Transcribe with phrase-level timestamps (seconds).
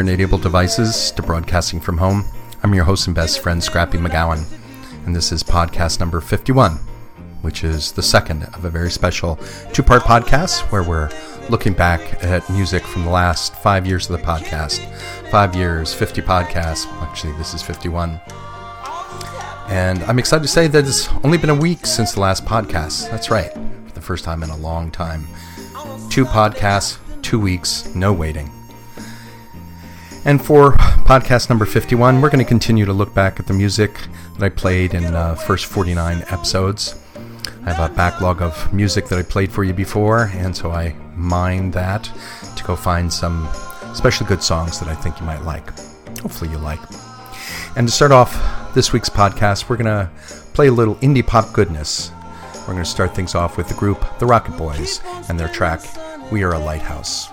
[0.00, 2.24] internet-enabled devices to broadcasting from home.
[2.62, 4.42] I'm your host and best friend, Scrappy McGowan,
[5.04, 6.76] and this is podcast number 51,
[7.42, 9.36] which is the second of a very special
[9.74, 11.10] two-part podcast where we're
[11.50, 14.80] looking back at music from the last five years of the podcast.
[15.30, 16.86] Five years, 50 podcasts.
[17.02, 18.18] Actually, this is 51.
[19.68, 23.10] And I'm excited to say that it's only been a week since the last podcast.
[23.10, 25.28] That's right, for the first time in a long time.
[26.08, 28.50] Two podcasts, two weeks, no waiting.
[30.24, 33.98] And for podcast number 51, we're going to continue to look back at the music
[34.34, 36.94] that I played in the uh, first 49 episodes.
[37.64, 40.94] I have a backlog of music that I played for you before, and so I
[41.14, 42.10] mine that
[42.56, 43.46] to go find some
[43.84, 45.66] especially good songs that I think you might like.
[46.20, 46.80] Hopefully, you like.
[47.76, 50.10] And to start off this week's podcast, we're going to
[50.52, 52.10] play a little indie pop goodness.
[52.60, 55.80] We're going to start things off with the group The Rocket Boys and their track,
[56.30, 57.30] We Are a Lighthouse.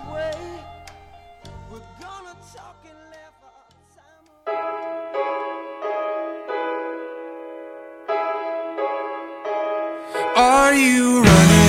[10.67, 11.66] Are you running?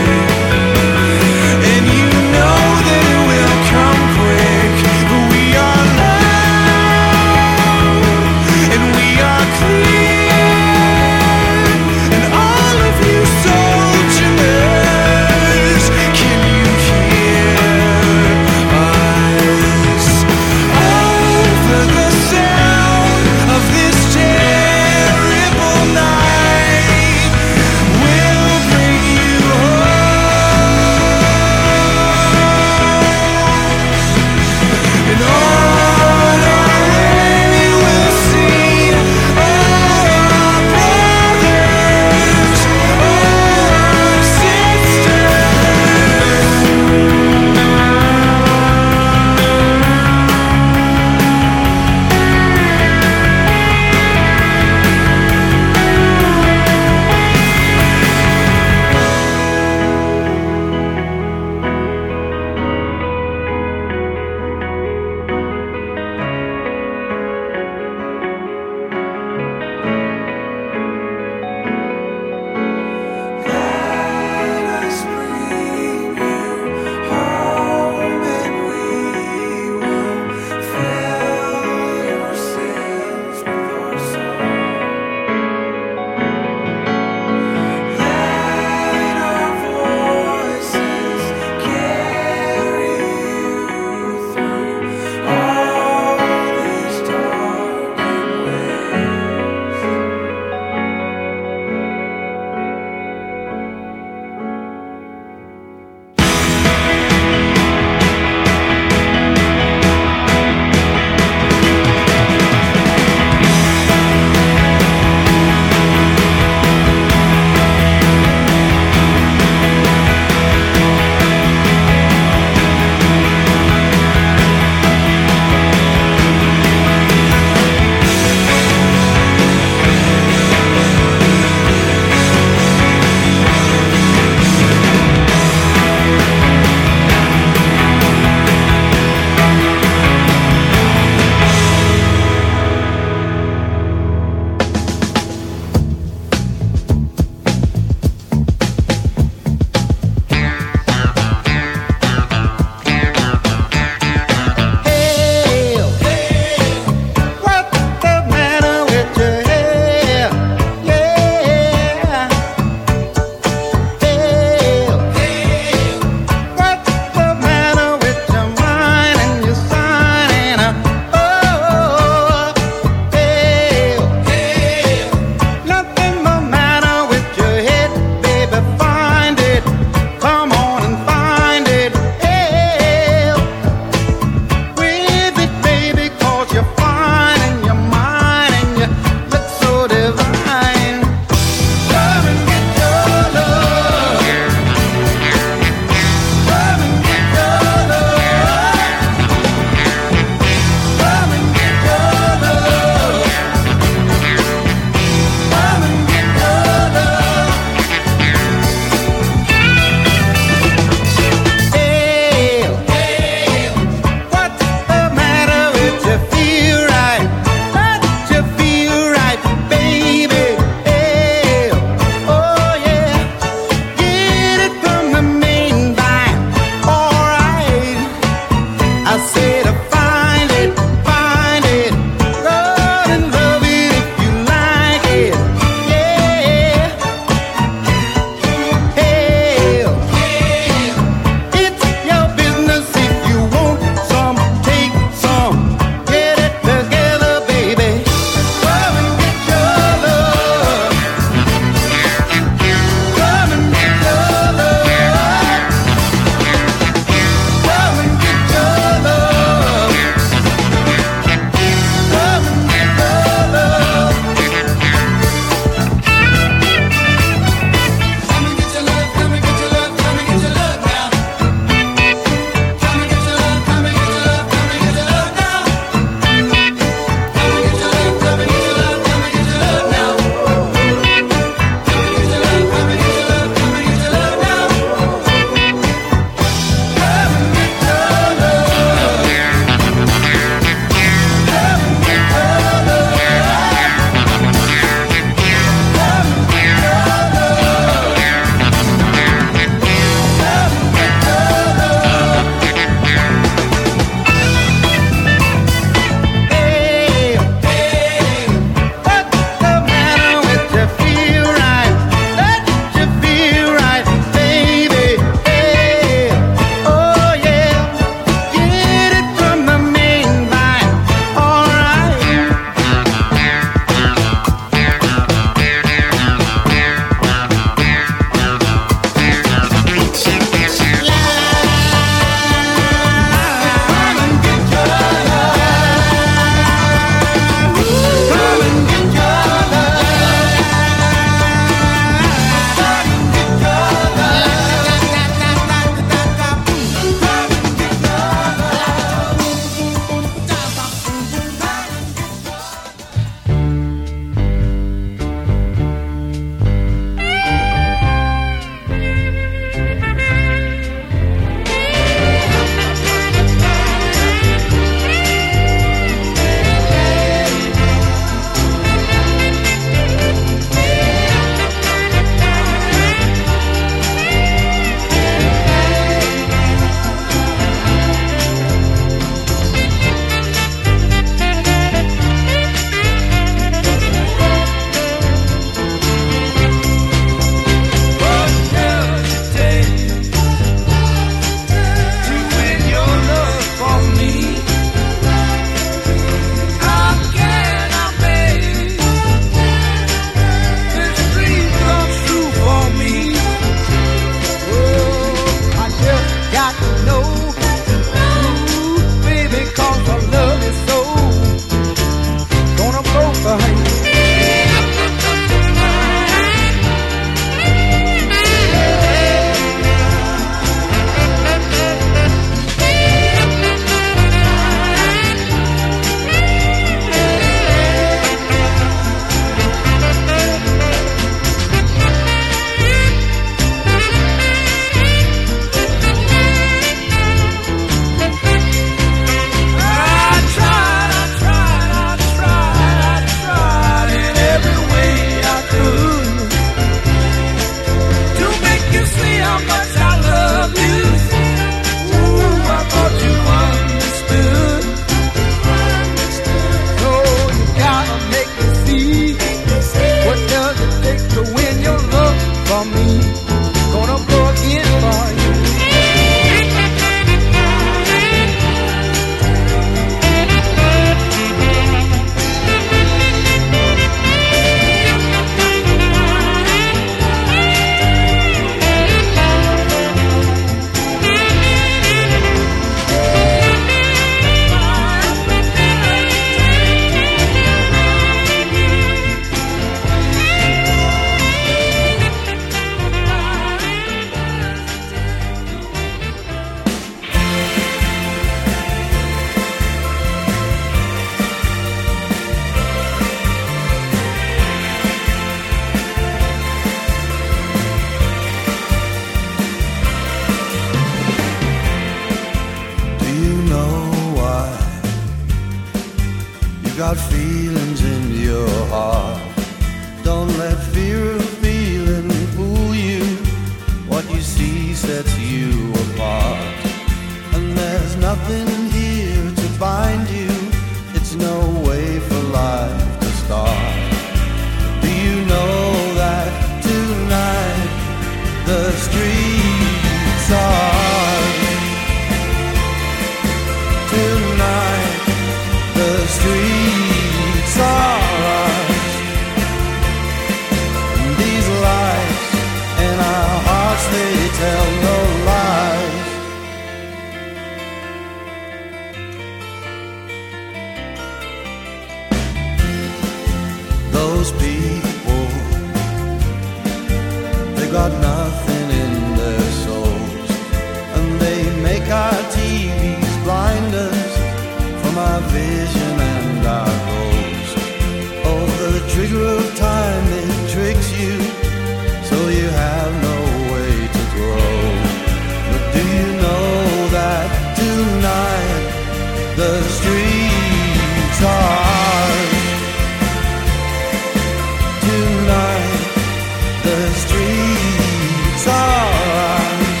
[598.66, 600.00] Ours.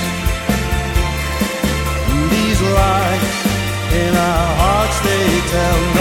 [2.30, 3.38] These lights
[4.02, 5.91] in our hearts, they tell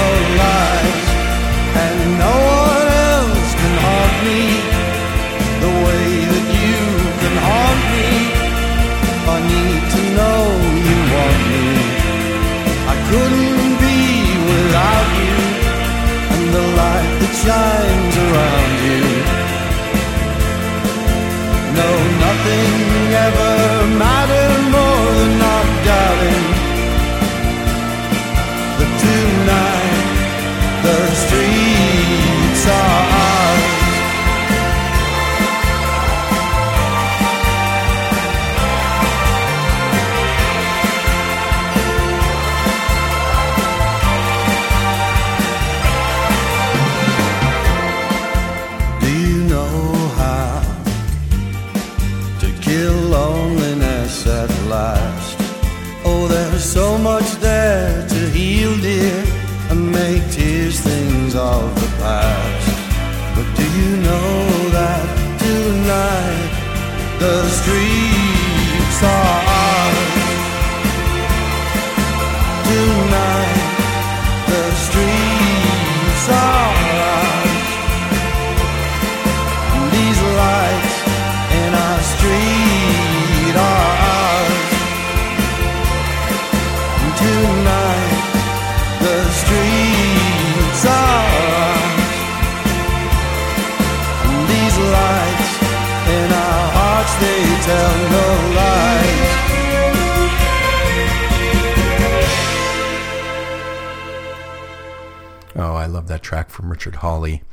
[106.72, 107.44] Richard Hawley.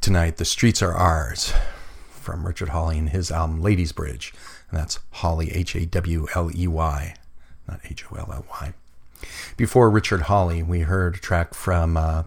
[0.00, 1.52] Tonight, The Streets Are Ours
[2.10, 4.34] from Richard Hawley and his album Lady's Bridge.
[4.68, 7.14] And that's Hawley, H A W L E Y,
[7.68, 8.74] not H O L L Y.
[9.56, 12.24] Before Richard Hawley, we heard a track from, uh,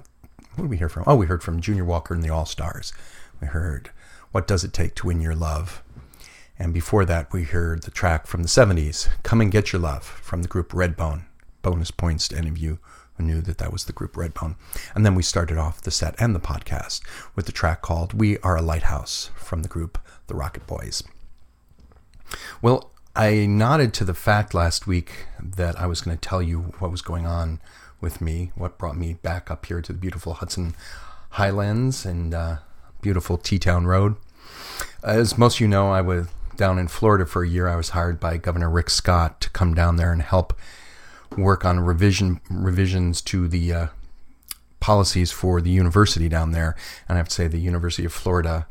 [0.55, 1.03] what did we hear from?
[1.05, 2.93] Oh, we heard from Junior Walker and the All Stars.
[3.41, 3.91] We heard
[4.31, 5.83] What Does It Take to Win Your Love?
[6.57, 10.05] And before that, we heard the track from the 70s, Come and Get Your Love,
[10.05, 11.25] from the group Redbone.
[11.61, 12.79] Bonus points to any of you
[13.21, 14.55] knew that that was the group Redbone.
[14.95, 17.01] And then we started off the set and the podcast
[17.35, 19.97] with the track called We Are a Lighthouse from the group
[20.27, 21.03] The Rocket Boys.
[22.61, 26.73] Well, I nodded to the fact last week that I was going to tell you
[26.79, 27.59] what was going on
[27.99, 30.75] with me, what brought me back up here to the beautiful Hudson
[31.31, 32.57] Highlands and uh,
[33.01, 34.15] beautiful T Town Road.
[35.03, 37.67] As most of you know, I was down in Florida for a year.
[37.67, 40.53] I was hired by Governor Rick Scott to come down there and help
[41.37, 43.87] work on revision revisions to the uh,
[44.79, 46.75] policies for the university down there.
[47.07, 48.67] And I have to say, the University of Florida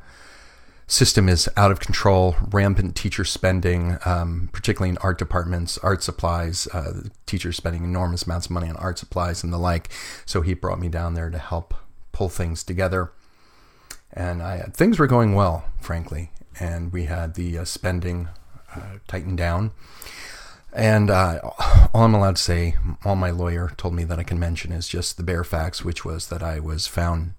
[0.87, 6.67] system is out of control, rampant teacher spending, um, particularly in art departments, art supplies,
[6.69, 9.89] uh, teachers spending enormous amounts of money on art supplies and the like.
[10.27, 11.75] So he brought me down there to help
[12.13, 13.13] pull things together.
[14.13, 16.33] And I, things were going well, frankly.
[16.59, 18.29] And we had the uh, spending
[18.75, 19.71] uh, tightened down.
[20.73, 21.41] And uh,
[21.93, 24.89] all I'm allowed to say, all my lawyer told me that I can mention is
[24.89, 27.35] just the bare facts, which was that I was found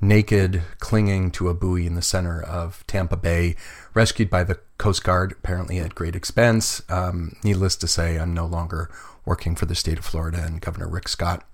[0.00, 3.56] naked, clinging to a buoy in the center of Tampa Bay,
[3.94, 6.82] rescued by the Coast Guard, apparently at great expense.
[6.88, 8.90] Um, needless to say, I'm no longer
[9.24, 11.46] working for the state of Florida and Governor Rick Scott.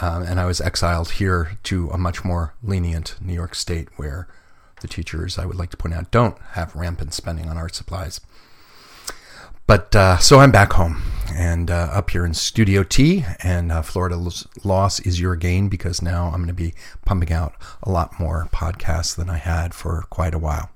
[0.00, 4.28] Um, and I was exiled here to a much more lenient New York State where
[4.82, 8.20] the teachers, I would like to point out, don't have rampant spending on art supplies.
[9.66, 11.02] But uh, so I'm back home
[11.34, 13.82] and uh, up here in Studio T, and uh,
[14.62, 16.74] loss is your gain because now I'm going to be
[17.04, 20.70] pumping out a lot more podcasts than I had for quite a while.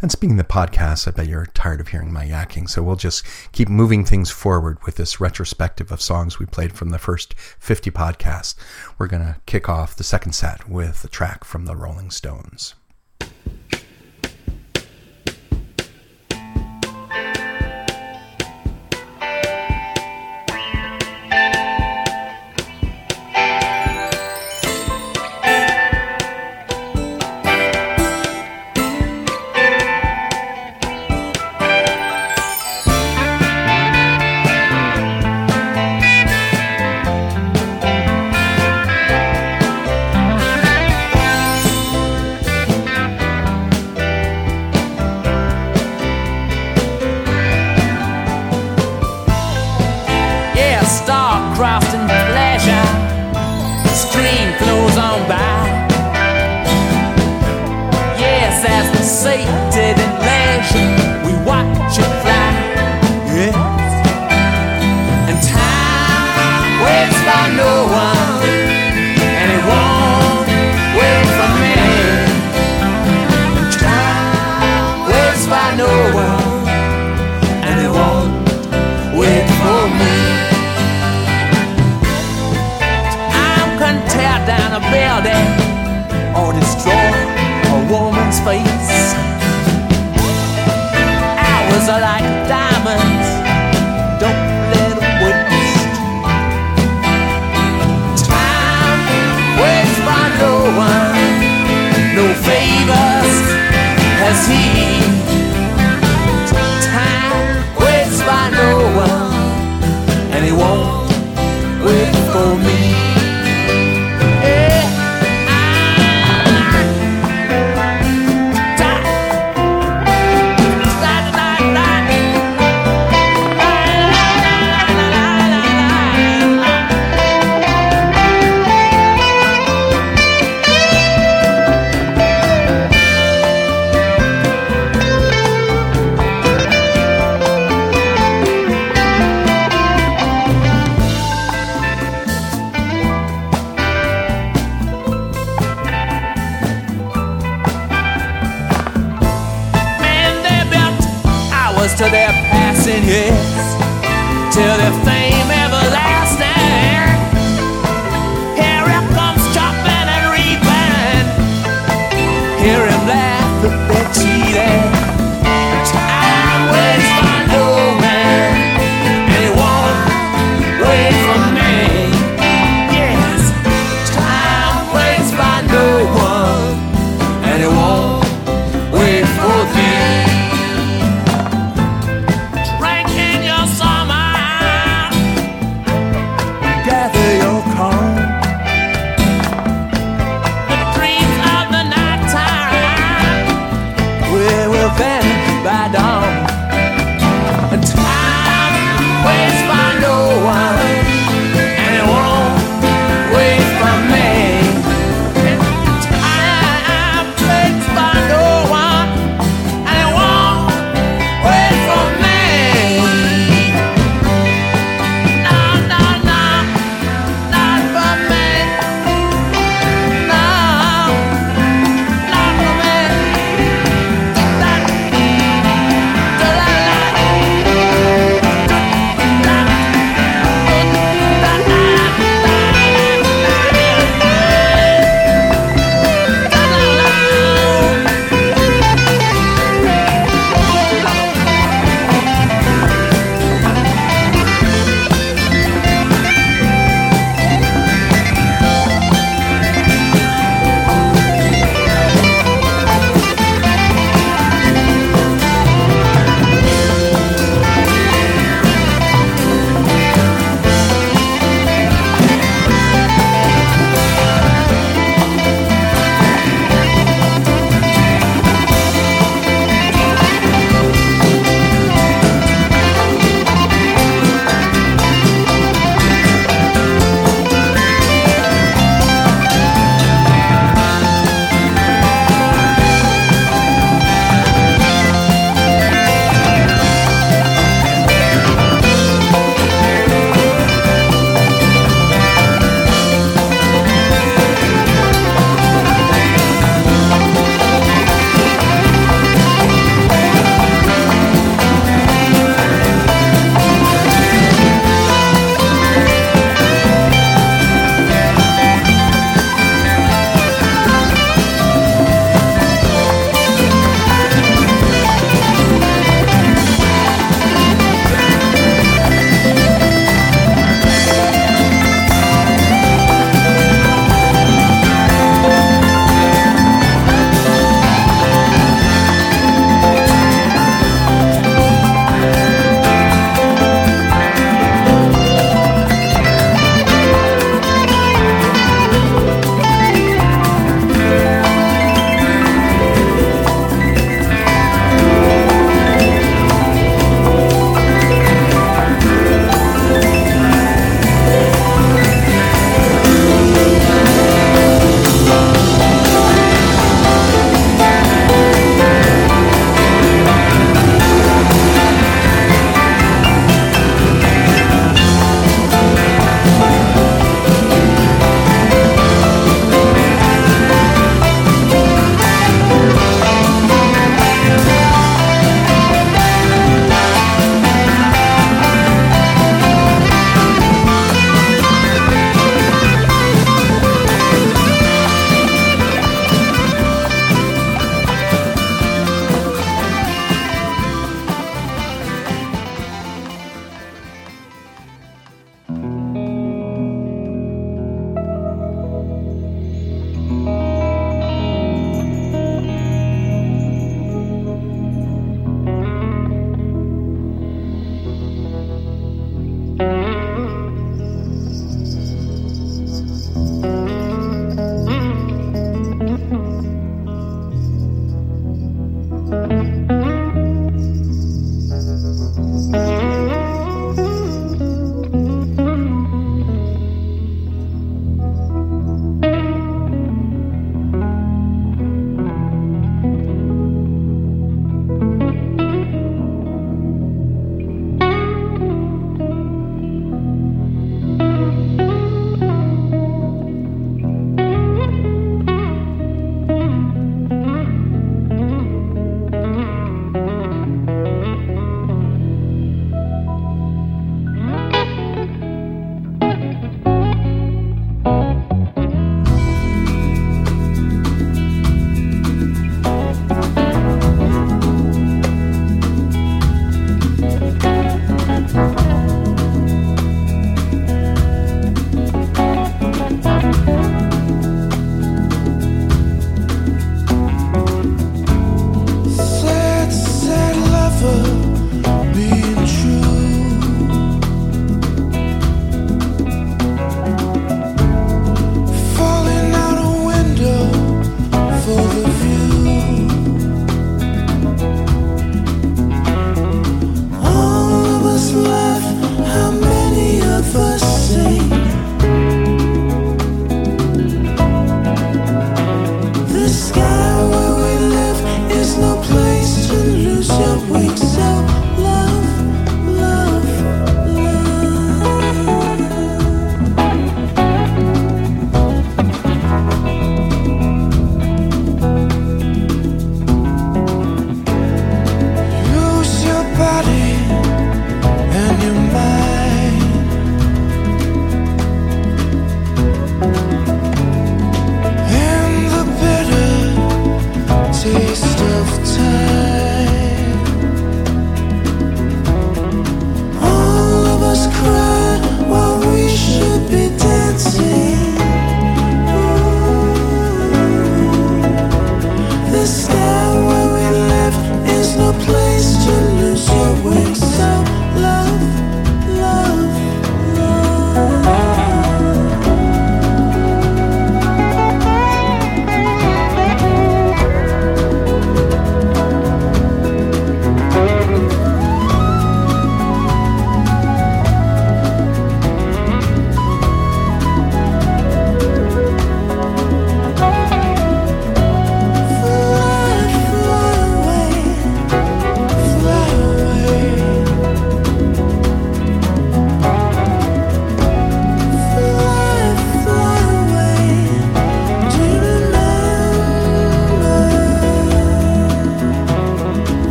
[0.00, 2.96] And speaking of the podcasts, I bet you're tired of hearing my yakking, so we'll
[2.96, 7.34] just keep moving things forward with this retrospective of songs we played from the first
[7.58, 8.54] 50 podcasts.
[8.96, 12.74] We're going to kick off the second set with a track from the Rolling Stones.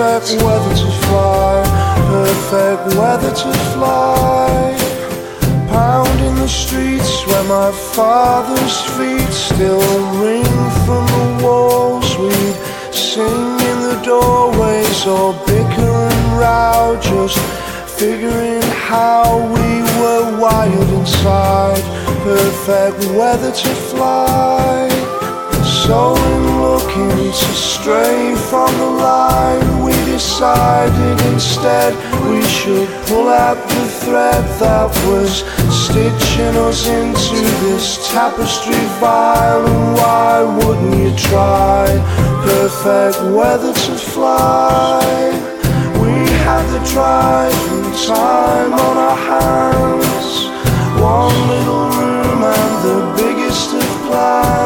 [0.00, 1.62] Perfect weather to fly,
[2.08, 4.74] perfect weather to fly.
[5.68, 9.78] Pounding the streets where my father's feet still
[10.18, 10.54] ring
[10.86, 12.16] from the walls.
[12.16, 17.38] We'd sing in the doorways or bicker and row, just
[17.98, 21.84] figuring how we were wired inside.
[22.24, 24.89] Perfect weather to fly.
[25.86, 31.94] So in looking to stray from the line, we decided instead
[32.28, 35.40] we should pull out the thread that was
[35.72, 39.64] stitching us into this tapestry vile.
[39.66, 41.86] And why wouldn't you try?
[42.44, 45.00] Perfect weather to fly.
[46.02, 46.12] We
[46.44, 50.30] had the driving time on our hands.
[51.00, 54.59] One little room and the biggest of plans.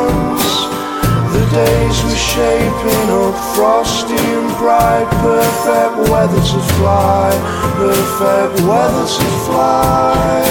[1.55, 5.07] Days were shaping up frosty and bright.
[5.23, 7.31] Perfect weather to fly,
[7.79, 10.43] perfect weather to fly.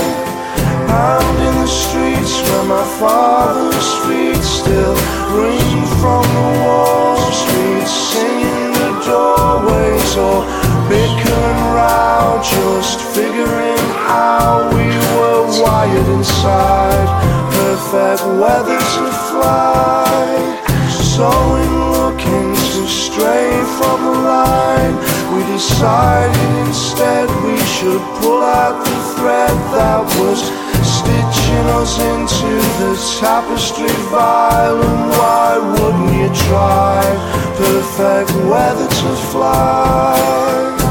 [0.88, 4.96] Pound in the streets where my father's feet still
[5.36, 7.38] ring from the walls.
[7.52, 10.48] We'd sing in the doorways or
[10.88, 14.88] bicker and row, just figuring how we
[15.20, 17.10] were wired inside.
[17.52, 20.53] Perfect weather to fly.
[21.16, 24.96] So in looking to stray from the line,
[25.32, 30.42] we decided instead we should pull out the thread that was
[30.82, 34.82] stitching us into the tapestry vile.
[34.82, 37.04] And why wouldn't you try?
[37.58, 40.83] Perfect weather to fly.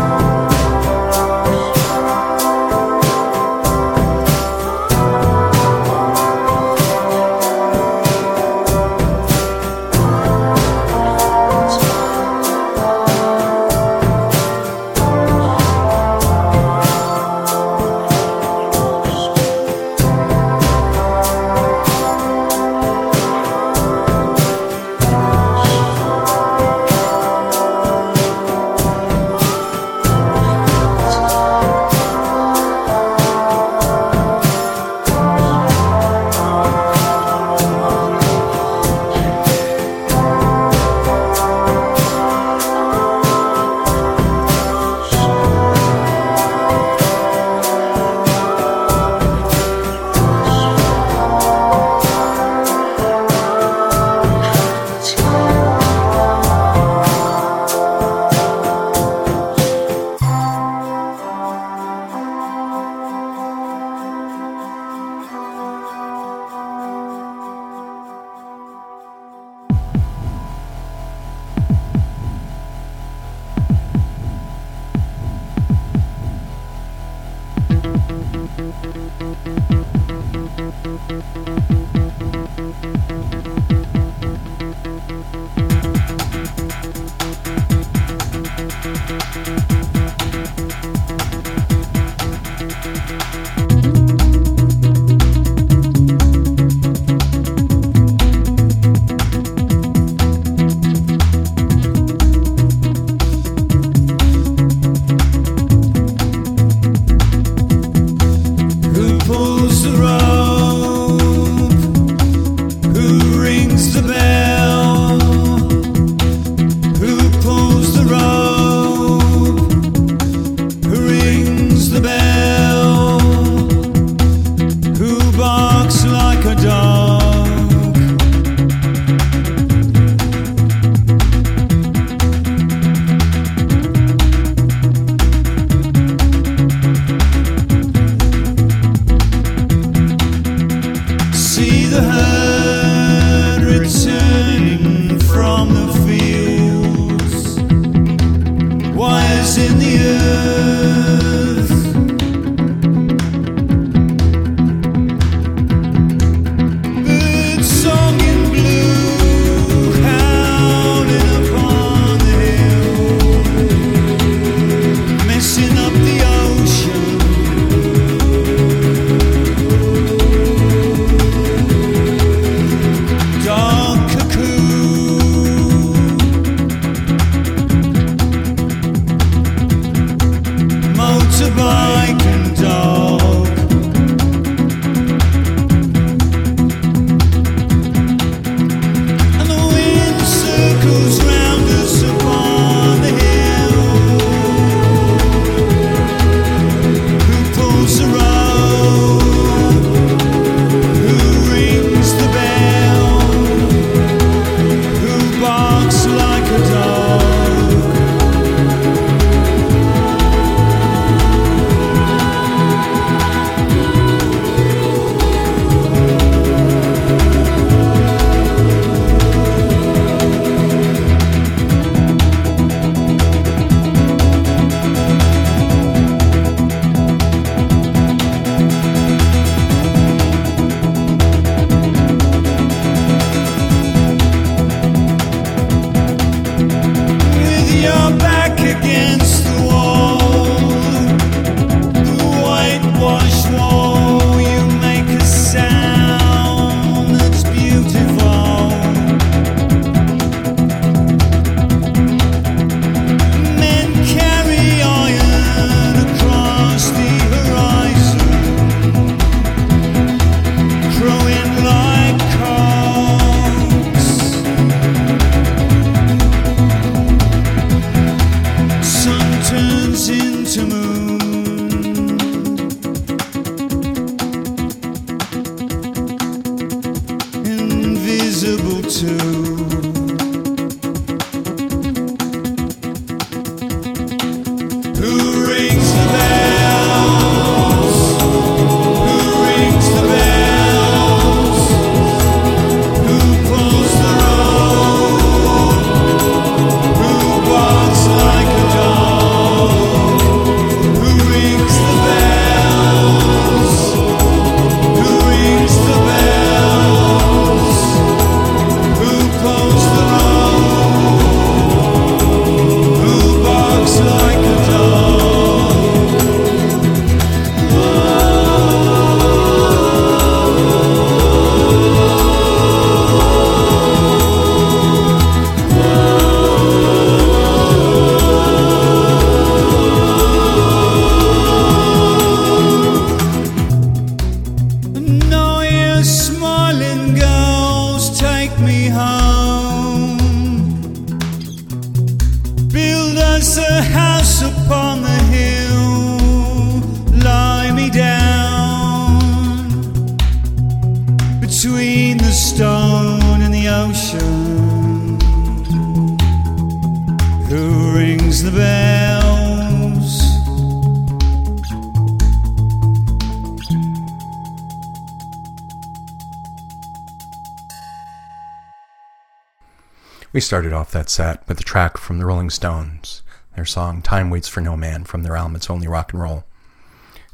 [370.32, 373.22] We started off that set with a track from the Rolling Stones,
[373.54, 376.44] their song Time Waits for No Man from their album It's Only Rock and Roll.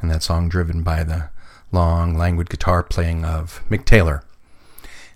[0.01, 1.31] And that song driven by the
[1.71, 4.25] long, languid guitar playing of Mick Taylor.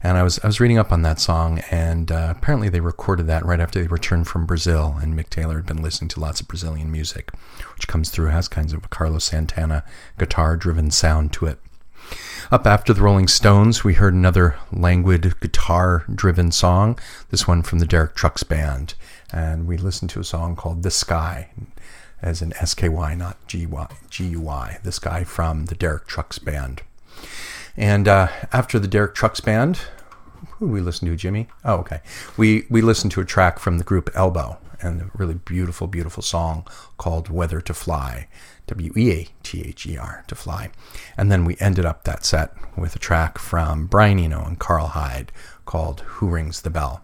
[0.01, 3.27] And I was I was reading up on that song, and uh, apparently they recorded
[3.27, 4.97] that right after they returned from Brazil.
[5.03, 7.33] And Mick Taylor had been listening to lots of Brazilian music,
[7.75, 9.83] which comes through has kinds of a Carlos Santana
[10.19, 11.59] guitar-driven sound to it.
[12.51, 16.99] Up after the Rolling Stones, we heard another languid guitar driven song,
[17.31, 18.95] this one from the Derek Trucks Band.
[19.33, 21.49] And we listened to a song called The Sky,
[22.21, 24.79] as in S K Y, not G U Y.
[24.83, 26.83] The Sky from the Derek Trucks Band.
[27.77, 29.81] And uh, after the Derek Trucks Band,
[30.59, 31.49] who we listen to, Jimmy?
[31.65, 32.01] Oh, okay.
[32.37, 36.23] We, we listened to a track from the group Elbow and a really beautiful, beautiful
[36.23, 36.67] song
[36.99, 38.29] called Weather to Fly.
[38.67, 40.71] W E A T H E R, to fly.
[41.17, 44.89] And then we ended up that set with a track from Brian Eno and Karl
[44.89, 45.33] Hyde
[45.67, 47.03] called Who Rings the Bell.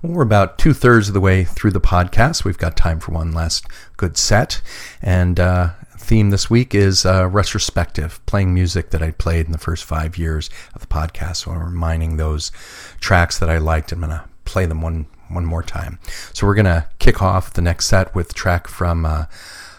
[0.00, 2.44] Well, we're about two thirds of the way through the podcast.
[2.44, 4.60] We've got time for one last good set.
[5.02, 9.58] And uh, theme this week is uh, retrospective, playing music that I played in the
[9.58, 11.36] first five years of the podcast.
[11.36, 12.52] So I'm reminding those
[13.00, 13.92] tracks that I liked.
[13.92, 15.98] I'm going to play them one one more time.
[16.32, 19.24] So we're going to kick off the next set with track from uh,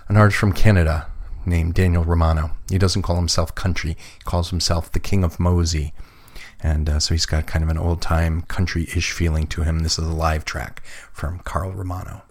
[0.08, 1.08] an artist from Canada
[1.46, 2.52] named Daniel Romano.
[2.70, 5.94] He doesn't call himself country, he calls himself the King of Mosey.
[6.60, 9.80] And uh, so he's got kind of an old time country ish feeling to him.
[9.80, 10.82] This is a live track
[11.14, 12.24] from Carl Romano.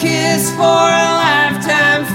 [0.00, 2.06] Kiss for a lifetime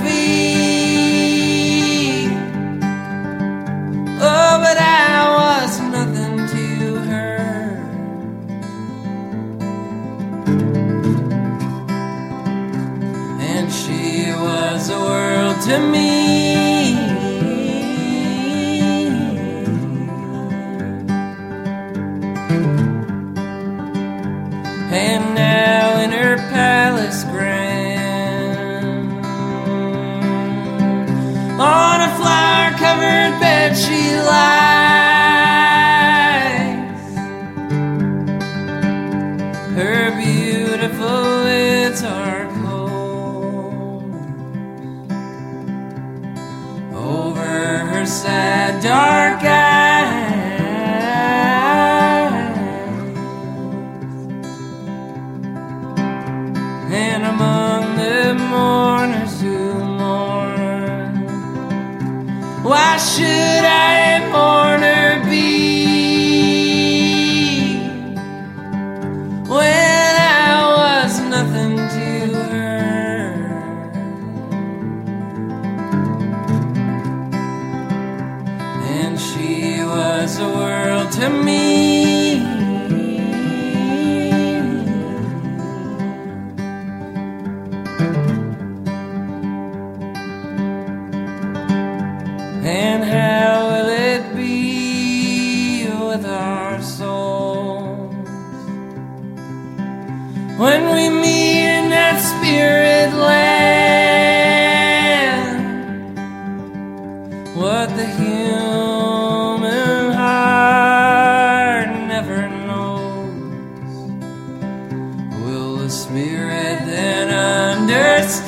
[115.85, 118.47] The Spirit, then understand.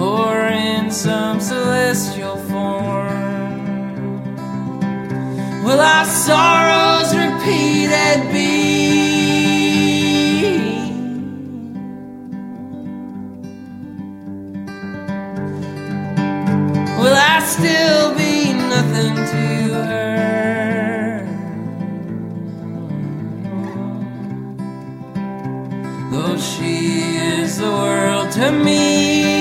[0.00, 4.24] Or in some celestial form,
[5.62, 9.38] will our sorrows repeated be?
[16.98, 19.67] Will I still be nothing to you?
[27.58, 29.37] the world to me.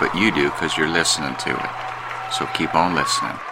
[0.00, 1.70] but you do because you're listening to it.
[2.32, 3.49] So keep on listening.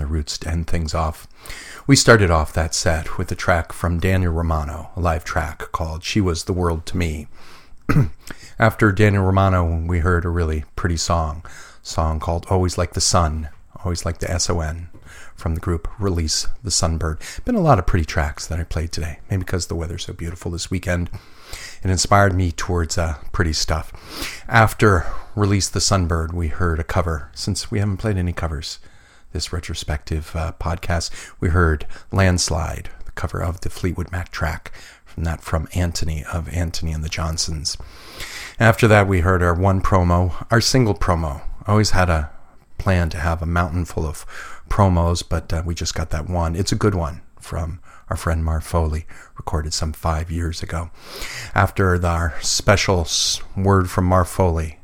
[0.00, 1.28] The Roots to end things off.
[1.86, 6.02] We started off that set with a track from Daniel Romano, a live track called
[6.02, 7.28] She Was the World to Me.
[8.58, 11.44] After Daniel Romano, we heard a really pretty song,
[11.82, 13.50] song called Always Like the Sun,
[13.84, 14.88] Always Like the S-O-N,
[15.36, 17.44] from the group Release the Sunbird.
[17.44, 20.14] Been a lot of pretty tracks that I played today, maybe because the weather's so
[20.14, 21.10] beautiful this weekend.
[21.82, 23.92] It inspired me towards uh, pretty stuff.
[24.48, 27.30] After Release the Sunbird, we heard a cover.
[27.34, 28.78] Since we haven't played any covers
[29.32, 31.10] this retrospective uh, podcast,
[31.40, 34.72] we heard Landslide, the cover of the Fleetwood Mac track
[35.04, 37.76] from that from Anthony of Anthony and the Johnsons.
[38.58, 41.42] After that, we heard our one promo, our single promo.
[41.66, 42.30] I always had a
[42.78, 44.24] plan to have a mountain full of
[44.68, 46.56] promos, but uh, we just got that one.
[46.56, 49.06] It's a good one from our friend Mar Foley,
[49.36, 50.90] recorded some five years ago.
[51.54, 53.06] After the, our special
[53.56, 54.80] word from Mar Foley,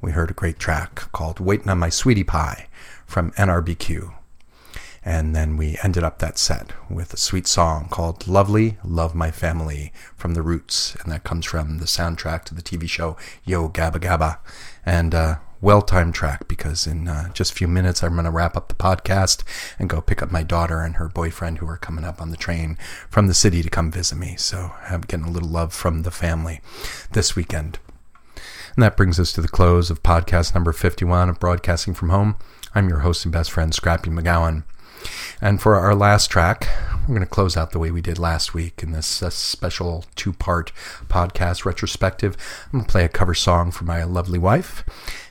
[0.00, 2.68] we heard a great track called Waiting on My Sweetie Pie
[3.06, 4.12] from NRBQ.
[5.04, 9.30] And then we ended up that set with a sweet song called Lovely Love My
[9.30, 10.96] Family from The Roots.
[10.96, 14.38] And that comes from the soundtrack to the TV show Yo Gabba Gabba.
[14.84, 18.30] And uh, well timed track because in uh, just a few minutes I'm going to
[18.30, 19.44] wrap up the podcast
[19.78, 22.36] and go pick up my daughter and her boyfriend who are coming up on the
[22.36, 22.76] train
[23.08, 24.34] from the city to come visit me.
[24.36, 26.60] So I'm getting a little love from the family
[27.12, 27.78] this weekend.
[28.34, 32.36] And that brings us to the close of podcast number 51 of Broadcasting from Home.
[32.76, 34.64] I'm your host and best friend, Scrappy McGowan.
[35.40, 36.68] And for our last track,
[37.00, 40.04] we're going to close out the way we did last week in this uh, special
[40.14, 40.72] two part
[41.08, 42.36] podcast retrospective.
[42.66, 44.84] I'm going to play a cover song for my lovely wife.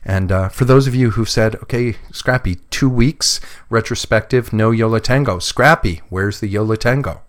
[0.04, 3.39] And uh, for those of you who've said, okay, Scrappy, two weeks
[3.70, 5.38] retrospective, no Yo La Tengo.
[5.38, 7.22] Scrappy, where's the Yo La Tengo?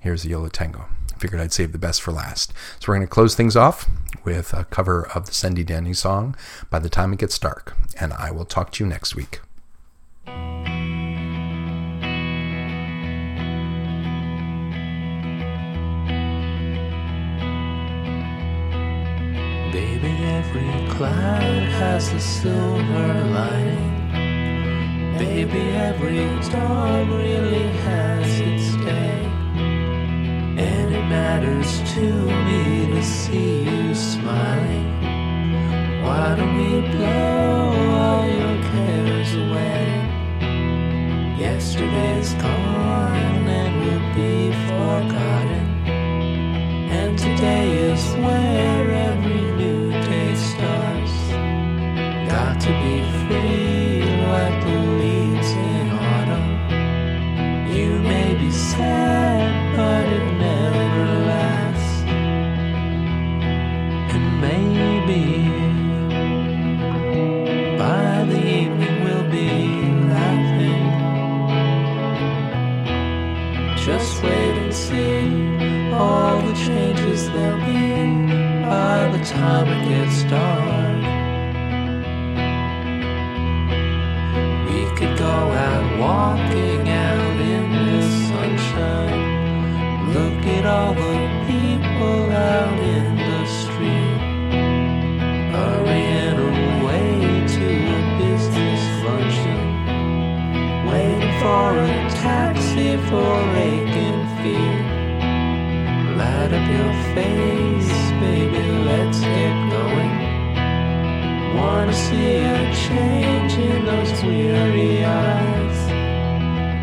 [0.00, 0.86] Here's the Yo La Tengo.
[1.14, 2.52] I figured I'd save the best for last.
[2.80, 3.88] So we're going to close things off
[4.28, 6.36] with a cover of the Sandy Denny song,
[6.68, 7.74] By the Time It Gets Dark.
[7.98, 9.40] And I will talk to you next week.
[19.72, 23.96] Baby, every cloud has a silver lining.
[25.16, 28.67] Baby, every storm really has its.
[30.58, 32.02] And it matters to
[32.46, 34.88] me to see you smiling.
[36.02, 39.82] Why don't we blow all your cares away?
[41.38, 45.66] Yesterday's gone and will be forgotten.
[46.90, 48.67] And today is where
[79.38, 80.98] time it gets dark.
[84.68, 85.36] We could go
[85.66, 89.20] out walking out in the sunshine.
[90.16, 91.16] Look at all the
[91.46, 94.20] people out in the street.
[95.54, 97.06] Hurrying away
[97.56, 99.58] to a business function.
[100.88, 101.92] Waiting for a
[102.24, 103.77] taxi for aching
[111.68, 115.80] Wanna see a change in those weary eyes.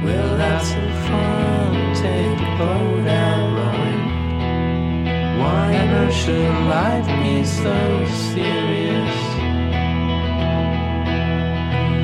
[0.04, 4.04] We'll have some fun, take a boat out rowing.
[5.40, 7.78] Why on earth should life be so
[8.32, 9.18] serious?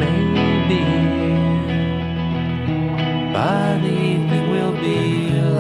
[0.02, 0.86] Maybe
[3.32, 5.02] by the evening we'll be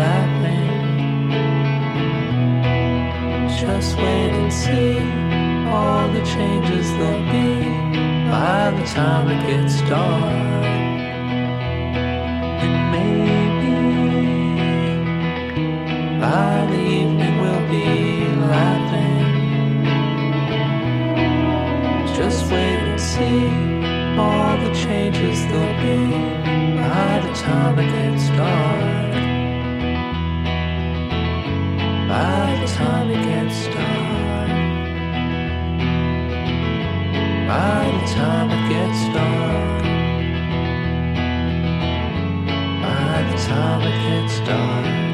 [0.01, 0.69] laughing.
[3.61, 5.00] Just wait and see
[6.25, 7.65] changes there'll be
[8.29, 10.23] by the time it gets dark.
[12.63, 13.75] And maybe
[16.19, 17.89] by the evening we'll be
[18.53, 19.85] laughing.
[22.15, 23.45] Just wait and see
[24.17, 25.99] all the changes there'll be
[26.77, 29.13] by the time it gets dark.
[32.07, 34.30] By the time it gets dark.
[37.51, 39.83] By the time it gets dark.
[42.81, 45.10] By the time it gets dark.